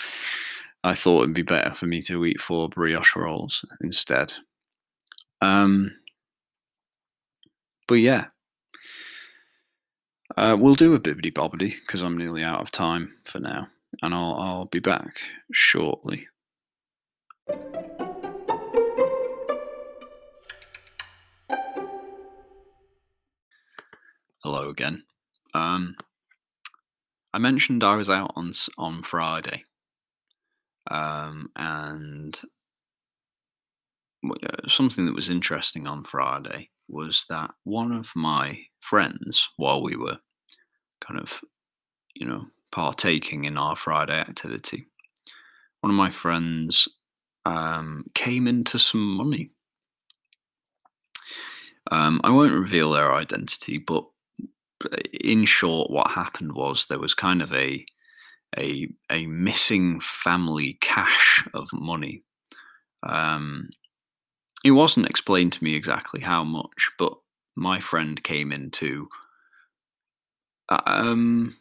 [0.85, 4.35] I thought it'd be better for me to eat four brioche rolls instead.
[5.41, 5.97] Um,
[7.87, 8.27] but yeah,
[10.39, 13.67] uh, we'll do a bibbity bobbity because I'm nearly out of time for now,
[14.03, 15.21] and I'll I'll be back
[15.53, 16.29] shortly.
[24.45, 25.03] Hello again.
[25.55, 25.97] Um,
[27.35, 29.65] I mentioned I was out on on Friday,
[30.91, 32.41] Um, and
[34.25, 39.97] uh, something that was interesting on Friday was that one of my friends, while we
[39.97, 40.19] were
[41.01, 41.41] kind of,
[42.15, 44.87] you know, partaking in our Friday activity,
[45.81, 46.89] one of my friends
[47.45, 49.51] um, came into some money.
[51.91, 54.05] Um, I won't reveal their identity, but
[55.21, 57.85] in short, what happened was there was kind of a
[58.57, 62.23] a a missing family cache of money.
[63.03, 63.69] Um,
[64.65, 67.15] it wasn't explained to me exactly how much, but
[67.57, 69.09] my friend came into
[70.69, 71.57] um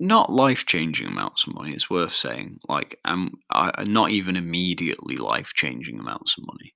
[0.00, 1.72] not life changing amounts of money.
[1.72, 6.74] It's worth saying, like, um, I, not even immediately life changing amounts of money.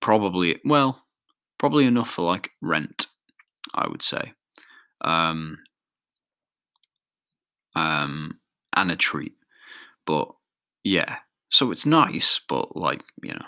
[0.00, 1.04] Probably, well,
[1.58, 3.06] probably enough for like rent,
[3.74, 4.32] I would say.
[5.02, 5.58] Um,
[7.76, 8.38] um,
[8.74, 9.34] and a treat.
[10.06, 10.28] But
[10.84, 11.18] yeah,
[11.50, 13.46] so it's nice, but like, you know,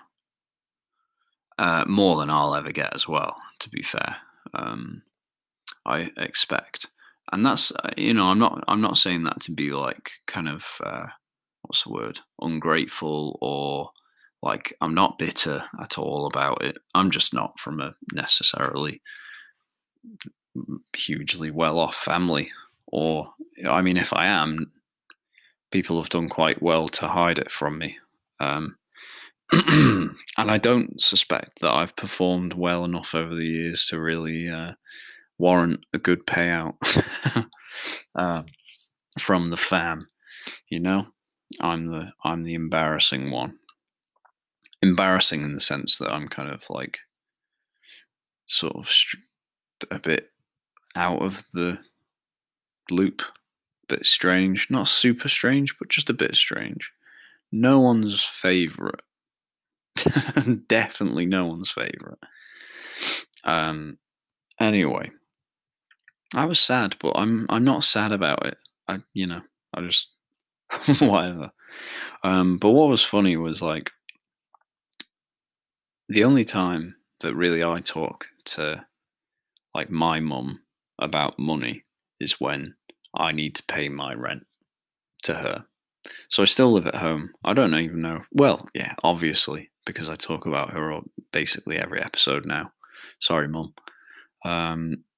[1.58, 4.16] uh, more than I'll ever get as well, to be fair.
[4.52, 5.02] Um,
[5.86, 6.88] I expect.
[7.32, 10.48] And that's uh, you know i'm not i'm not saying that to be like kind
[10.48, 11.06] of uh,
[11.62, 12.20] what's the word?
[12.40, 13.90] Ungrateful or
[14.42, 16.78] like i'm not bitter at all about it.
[16.94, 19.02] I'm just not from a necessarily
[20.96, 22.50] hugely well off family.
[22.86, 23.34] Or
[23.68, 24.70] i mean if i am
[25.70, 27.98] people have done quite well to hide it from me.
[28.38, 28.76] Um,
[29.52, 34.72] and i don't suspect that i've performed well enough over the years to really uh,
[35.38, 36.74] warrant a good payout
[38.14, 38.46] um,
[39.18, 40.06] from the fam.
[40.68, 41.06] You know,
[41.60, 43.58] I'm the I'm the embarrassing one.
[44.82, 46.98] Embarrassing in the sense that I'm kind of like
[48.46, 48.90] sort of
[49.90, 50.30] a bit
[50.94, 51.78] out of the
[52.90, 56.92] loop, a bit strange, not super strange, but just a bit strange.
[57.50, 59.02] No one's favorite.
[60.68, 62.18] Definitely no one's favorite.
[63.44, 63.98] Um.
[64.60, 65.10] Anyway,
[66.34, 68.58] I was sad, but I'm I'm not sad about it.
[68.88, 69.42] I you know
[69.72, 70.10] I just
[71.00, 71.52] whatever.
[72.22, 73.90] Um, but what was funny was like
[76.08, 78.84] the only time that really I talk to
[79.74, 80.60] like my mum
[80.98, 81.84] about money
[82.20, 82.74] is when
[83.16, 84.46] I need to pay my rent
[85.22, 85.66] to her.
[86.28, 87.30] So I still live at home.
[87.44, 88.20] I don't even know.
[88.32, 91.00] Well, yeah, obviously because I talk about her
[91.32, 92.72] basically every episode now.
[93.20, 93.74] Sorry, mum.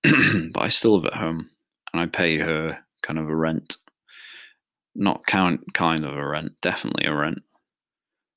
[0.52, 1.50] But I still live at home
[1.92, 3.76] and I pay her kind of a rent.
[4.94, 7.42] Not count kind of a rent, definitely a rent.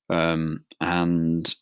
[0.08, 1.54] Um, and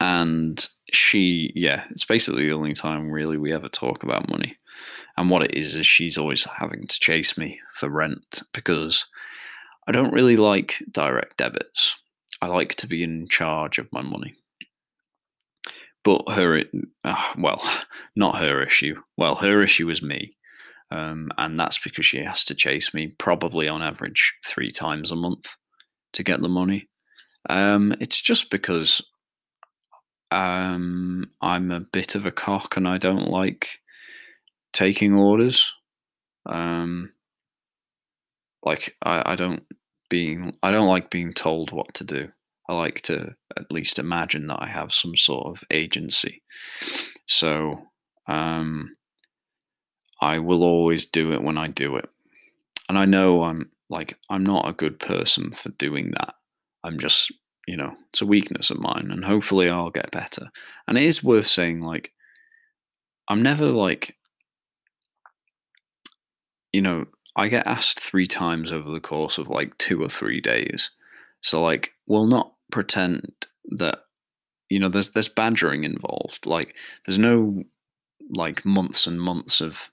[0.00, 4.56] and she, yeah, it's basically the only time really we ever talk about money.
[5.16, 9.06] And what it is is she's always having to chase me for rent because
[9.88, 11.96] I don't really like direct debits.
[12.40, 14.34] I like to be in charge of my money.
[16.08, 16.62] But her,
[17.04, 17.62] uh, well,
[18.16, 19.02] not her issue.
[19.18, 20.32] Well, her issue is me.
[20.90, 25.16] Um, and that's because she has to chase me probably on average three times a
[25.16, 25.56] month
[26.14, 26.88] to get the money.
[27.50, 29.02] Um, it's just because
[30.30, 33.80] um, I'm a bit of a cock and I don't like
[34.72, 35.74] taking orders.
[36.46, 37.12] Um,
[38.62, 39.62] like I, I don't
[40.08, 42.28] being I don't like being told what to do.
[42.68, 46.42] I like to at least imagine that I have some sort of agency.
[47.26, 47.82] So
[48.26, 48.96] um,
[50.20, 52.08] I will always do it when I do it.
[52.88, 56.34] And I know I'm like, I'm not a good person for doing that.
[56.84, 57.32] I'm just,
[57.66, 59.08] you know, it's a weakness of mine.
[59.10, 60.50] And hopefully I'll get better.
[60.86, 62.12] And it is worth saying, like,
[63.28, 64.16] I'm never like,
[66.72, 70.40] you know, I get asked three times over the course of like two or three
[70.40, 70.90] days.
[71.40, 74.00] So, like, we'll not pretend that
[74.68, 76.46] you know there's there's badgering involved.
[76.46, 76.74] Like
[77.06, 77.64] there's no
[78.30, 79.90] like months and months of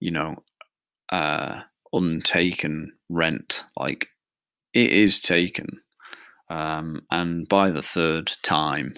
[0.00, 0.42] you know
[1.10, 3.64] uh untaken rent.
[3.76, 4.08] Like
[4.72, 5.80] it is taken.
[6.48, 8.88] Um and by the third time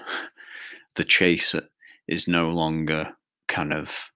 [0.94, 1.68] the chaser
[2.08, 3.16] is no longer
[3.48, 4.10] kind of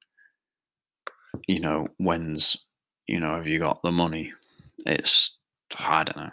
[1.46, 2.56] you know when's
[3.06, 4.32] you know have you got the money?
[4.86, 5.36] It's
[5.78, 6.30] i don't know.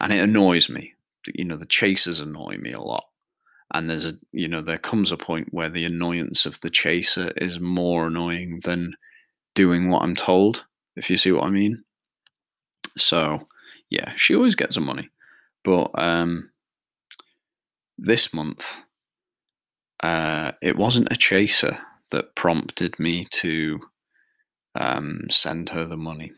[0.00, 0.94] And it annoys me
[1.34, 3.04] you know the chasers annoy me a lot.
[3.74, 7.32] And there's a you know there comes a point where the annoyance of the chaser
[7.36, 8.94] is more annoying than
[9.54, 10.66] doing what i'm told
[10.96, 11.82] if you see what i mean.
[12.96, 13.48] So
[13.90, 15.10] yeah she always gets the money.
[15.64, 16.50] But um
[17.98, 18.84] this month
[20.02, 21.78] uh it wasn't a chaser
[22.10, 23.80] that prompted me to
[24.76, 26.30] um send her the money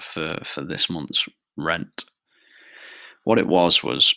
[0.00, 2.04] for for this month's rent.
[3.24, 4.14] What it was was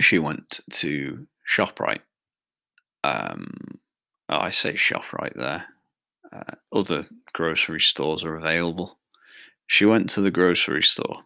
[0.00, 2.00] she went to Shoprite.
[3.04, 3.78] Um,
[4.28, 5.66] I say Shoprite there.
[6.32, 8.98] Uh, other grocery stores are available.
[9.66, 11.24] She went to the grocery store.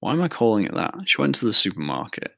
[0.00, 0.94] Why am I calling it that?
[1.06, 2.34] She went to the supermarket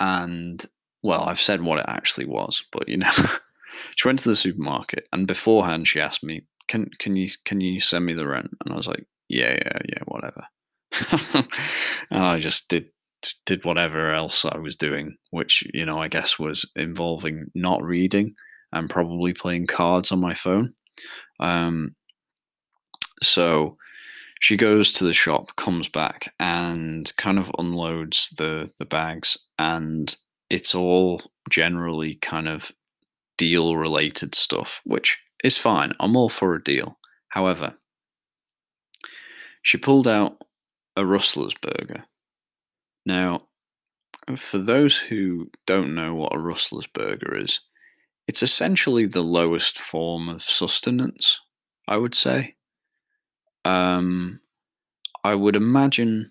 [0.00, 0.64] and,
[1.02, 3.10] well, I've said what it actually was, but you know,
[3.96, 7.80] she went to the supermarket and beforehand she asked me, "Can can you can you
[7.80, 10.46] send me the rent?" And I was like, "Yeah, yeah, yeah, whatever."
[12.10, 12.86] and I just did
[13.46, 18.34] did whatever else I was doing, which you know I guess was involving not reading
[18.72, 20.74] and probably playing cards on my phone.
[21.40, 21.94] Um,
[23.22, 23.76] so
[24.40, 30.14] she goes to the shop, comes back, and kind of unloads the the bags, and
[30.50, 32.72] it's all generally kind of
[33.38, 35.92] deal related stuff, which is fine.
[36.00, 36.98] I'm all for a deal.
[37.28, 37.74] However,
[39.62, 40.36] she pulled out
[40.96, 42.04] a Rustler's burger.
[43.06, 43.40] Now,
[44.36, 47.60] for those who don't know what a Rustler's burger is,
[48.26, 51.40] it's essentially the lowest form of sustenance,
[51.86, 52.54] I would say.
[53.64, 54.40] Um,
[55.22, 56.30] I would imagine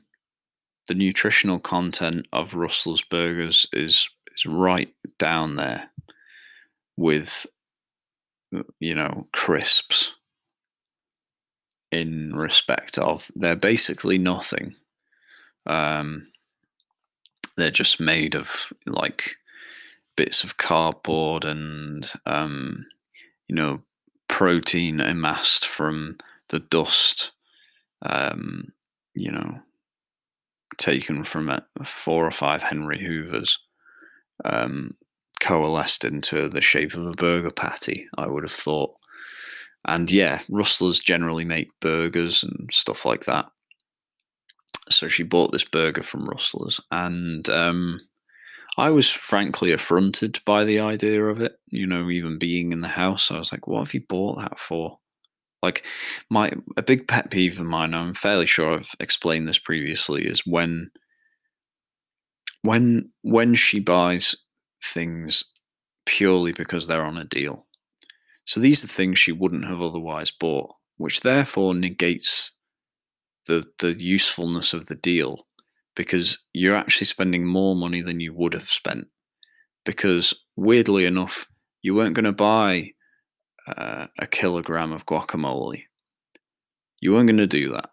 [0.87, 5.89] the nutritional content of Rustler's burgers is is right down there
[6.97, 7.45] with
[8.79, 10.13] you know crisps
[11.93, 14.75] in respect of they're basically nothing.
[15.65, 16.27] Um,
[17.55, 19.35] they're just made of like
[20.17, 22.85] bits of cardboard and um,
[23.47, 23.81] you know
[24.27, 26.17] protein amassed from
[26.49, 27.31] the dust
[28.03, 28.71] um,
[29.15, 29.59] you know
[30.77, 33.59] taken from a, four or five henry hoovers
[34.43, 34.95] um,
[35.39, 38.91] coalesced into the shape of a burger patty i would have thought
[39.85, 43.45] and yeah rustlers generally make burgers and stuff like that
[44.89, 47.99] so she bought this burger from rustlers and um,
[48.77, 51.59] I was frankly affronted by the idea of it.
[51.67, 54.59] You know, even being in the house, I was like, "What have you bought that
[54.59, 54.99] for?"
[55.61, 55.85] Like,
[56.29, 57.93] my a big pet peeve of mine.
[57.93, 60.25] I'm fairly sure I've explained this previously.
[60.25, 60.91] Is when
[62.63, 64.35] when when she buys
[64.83, 65.45] things
[66.05, 67.62] purely because they're on a deal.
[68.45, 72.51] So these are things she wouldn't have otherwise bought, which therefore negates
[73.47, 75.47] the the usefulness of the deal
[75.95, 79.07] because you're actually spending more money than you would have spent.
[79.85, 81.47] Because weirdly enough,
[81.81, 82.91] you weren't going to buy
[83.67, 85.83] uh, a kilogram of guacamole.
[86.99, 87.89] You weren't going to do that,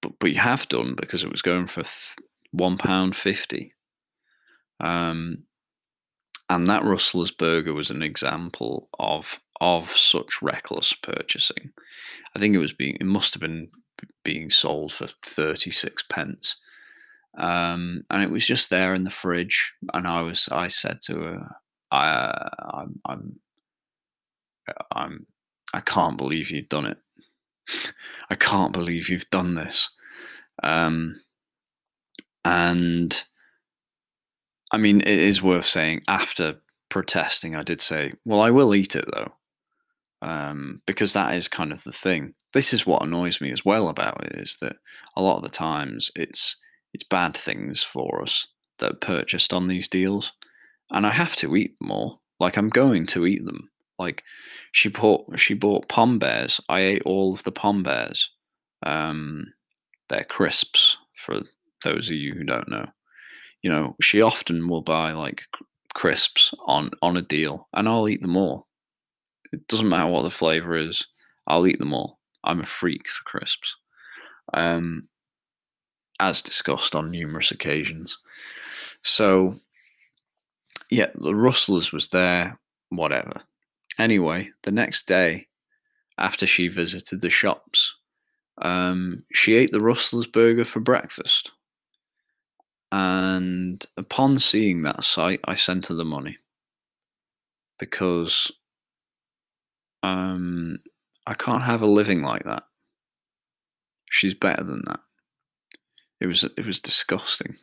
[0.00, 2.16] but but you have done because it was going for th-
[2.50, 3.74] one pound fifty.
[4.80, 5.44] Um,
[6.54, 11.72] and that Rustler's burger was an example of of such reckless purchasing.
[12.34, 13.68] I think it was being it must have been
[14.24, 16.56] being sold for thirty six pence
[17.36, 19.72] um, and it was just there in the fridge.
[19.94, 21.56] And I was, I said to her,
[21.90, 23.40] I, I'm, I'm,
[24.94, 25.26] I'm,
[25.72, 26.98] I can't believe you've done it.
[28.30, 29.90] I can't believe you've done this.
[30.62, 31.22] Um,
[32.44, 33.24] and
[34.72, 36.56] I mean, it is worth saying after
[36.88, 39.32] protesting, I did say, well, I will eat it though.
[40.22, 42.34] Um, because that is kind of the thing.
[42.52, 44.76] This is what annoys me as well about it is that
[45.16, 46.56] a lot of the times it's
[46.94, 48.46] it's bad things for us
[48.78, 50.32] that are purchased on these deals.
[50.90, 52.22] And I have to eat them all.
[52.38, 53.70] Like I'm going to eat them.
[53.98, 54.22] Like
[54.70, 56.60] she bought she bought pom bears.
[56.68, 58.30] I ate all of the pom bears.
[58.84, 59.54] Um,
[60.08, 61.40] they're crisps for
[61.84, 62.86] those of you who don't know.
[63.62, 65.44] You know, she often will buy like
[65.94, 68.68] crisps on on a deal, and I'll eat them all.
[69.52, 71.06] It doesn't matter what the flavor is.
[71.46, 72.18] I'll eat them all.
[72.44, 73.76] I'm a freak for crisps.
[74.54, 75.02] Um,
[76.22, 78.18] as discussed on numerous occasions.
[79.02, 79.56] So,
[80.88, 82.58] yeah, the Rustlers was there,
[82.90, 83.42] whatever.
[83.98, 85.48] Anyway, the next day,
[86.18, 87.94] after she visited the shops,
[88.60, 91.52] um, she ate the Rustlers burger for breakfast.
[92.92, 96.36] And upon seeing that sight, I sent her the money
[97.78, 98.52] because
[100.02, 100.76] um,
[101.26, 102.64] I can't have a living like that.
[104.10, 105.00] She's better than that.
[106.20, 107.56] It was it was disgusting.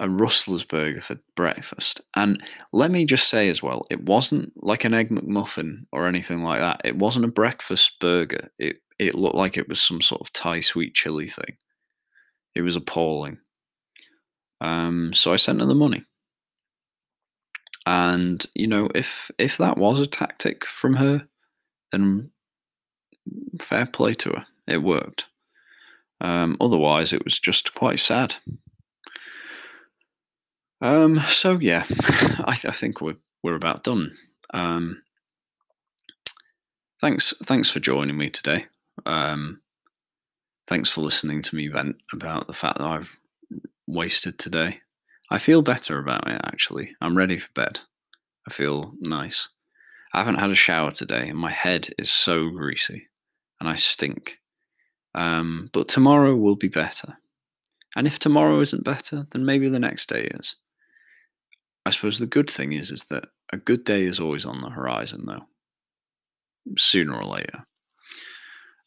[0.00, 2.42] A Rustler's burger for breakfast, and
[2.72, 6.60] let me just say as well, it wasn't like an egg McMuffin or anything like
[6.60, 6.80] that.
[6.84, 8.50] It wasn't a breakfast burger.
[8.58, 11.58] It it looked like it was some sort of Thai sweet chili thing.
[12.54, 13.38] It was appalling.
[14.60, 16.04] Um, so I sent her the money.
[17.86, 21.26] And you know, if if that was a tactic from her,
[21.90, 22.30] then
[23.60, 24.46] fair play to her.
[24.66, 25.26] It worked.
[26.20, 28.36] Um, otherwise, it was just quite sad.
[30.80, 31.84] Um, so yeah,
[32.44, 34.16] I, th- I, think we're we're about done.
[34.52, 35.02] Um,
[37.00, 38.66] thanks thanks for joining me today.
[39.06, 39.60] Um,
[40.66, 43.18] thanks for listening to me vent about the fact that I've
[43.88, 44.80] wasted today.
[45.30, 46.94] I feel better about it actually.
[47.00, 47.80] I'm ready for bed.
[48.46, 49.48] I feel nice.
[50.12, 53.08] I haven't had a shower today, and my head is so greasy,
[53.60, 54.40] and I stink.
[55.14, 57.18] Um, but tomorrow will be better.
[57.94, 60.56] And if tomorrow isn't better, then maybe the next day is.
[61.84, 64.70] I suppose the good thing is is that a good day is always on the
[64.70, 65.46] horizon, though.
[66.76, 67.64] Sooner or later.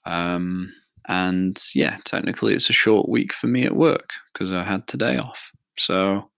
[0.06, 0.74] Um,
[1.08, 5.18] and yeah, technically it's a short week for me at work because I had today
[5.18, 5.52] off.
[5.78, 6.30] So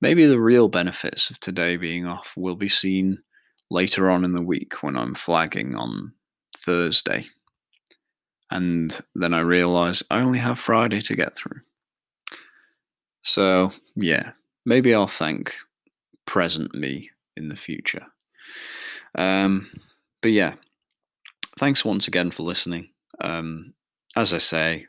[0.00, 3.18] maybe the real benefits of today being off will be seen
[3.70, 6.12] later on in the week when I'm flagging on
[6.56, 7.26] Thursday.
[8.50, 11.60] And then I realize I only have Friday to get through.
[13.22, 14.32] So, yeah,
[14.64, 15.56] maybe I'll thank
[16.26, 18.06] present me in the future.
[19.16, 19.68] Um,
[20.22, 20.54] but yeah,
[21.58, 22.90] thanks once again for listening.
[23.20, 23.74] Um,
[24.16, 24.86] as I say,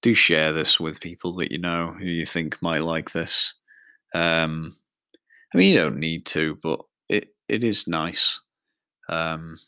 [0.00, 3.54] do share this with people that you know who you think might like this.
[4.14, 4.76] Um,
[5.54, 8.40] I mean, you don't need to, but it, it is nice.
[9.08, 9.58] Um,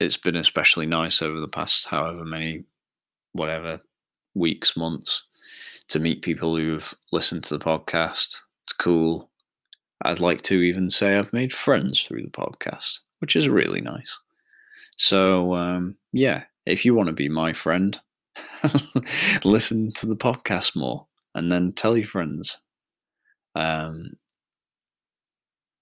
[0.00, 2.64] it's been especially nice over the past however many,
[3.32, 3.80] whatever,
[4.34, 5.24] weeks, months
[5.88, 8.40] to meet people who've listened to the podcast.
[8.64, 9.30] It's cool.
[10.02, 14.16] I'd like to even say I've made friends through the podcast, which is really nice.
[14.96, 18.00] So, um, yeah, if you want to be my friend,
[19.44, 22.58] listen to the podcast more and then tell your friends.
[23.54, 24.14] Um,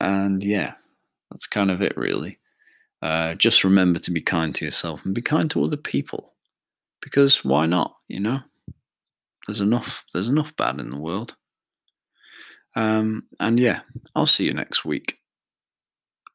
[0.00, 0.74] and yeah,
[1.30, 2.38] that's kind of it, really.
[3.02, 6.34] Uh, just remember to be kind to yourself and be kind to other people,
[7.02, 7.94] because why not?
[8.09, 8.40] You know,
[9.46, 10.04] there's enough.
[10.12, 11.36] There's enough bad in the world.
[12.74, 13.80] Um, and yeah,
[14.14, 15.18] I'll see you next week.